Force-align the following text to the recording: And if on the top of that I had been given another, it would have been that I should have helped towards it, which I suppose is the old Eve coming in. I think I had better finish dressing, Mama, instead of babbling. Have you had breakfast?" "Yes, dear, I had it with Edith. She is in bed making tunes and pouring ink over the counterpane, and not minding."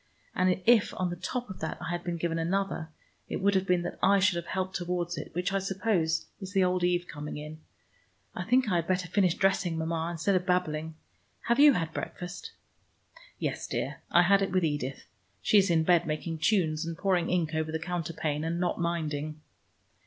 And 0.33 0.63
if 0.65 0.95
on 0.97 1.11
the 1.11 1.15
top 1.15 1.47
of 1.47 1.59
that 1.59 1.77
I 1.79 1.91
had 1.91 2.03
been 2.03 2.17
given 2.17 2.39
another, 2.39 2.89
it 3.29 3.35
would 3.39 3.53
have 3.53 3.67
been 3.67 3.83
that 3.83 3.99
I 4.01 4.17
should 4.17 4.37
have 4.37 4.47
helped 4.47 4.75
towards 4.75 5.15
it, 5.15 5.29
which 5.35 5.53
I 5.53 5.59
suppose 5.59 6.25
is 6.39 6.53
the 6.53 6.63
old 6.63 6.83
Eve 6.83 7.05
coming 7.07 7.37
in. 7.37 7.59
I 8.33 8.43
think 8.43 8.67
I 8.67 8.77
had 8.77 8.87
better 8.87 9.07
finish 9.07 9.35
dressing, 9.35 9.77
Mama, 9.77 10.09
instead 10.09 10.33
of 10.33 10.43
babbling. 10.43 10.95
Have 11.41 11.59
you 11.59 11.73
had 11.73 11.93
breakfast?" 11.93 12.51
"Yes, 13.37 13.67
dear, 13.67 14.01
I 14.09 14.23
had 14.23 14.41
it 14.41 14.51
with 14.51 14.65
Edith. 14.65 15.05
She 15.39 15.59
is 15.59 15.69
in 15.69 15.83
bed 15.83 16.07
making 16.07 16.39
tunes 16.39 16.83
and 16.83 16.97
pouring 16.97 17.29
ink 17.29 17.53
over 17.53 17.71
the 17.71 17.77
counterpane, 17.77 18.43
and 18.43 18.59
not 18.59 18.81
minding." 18.81 19.39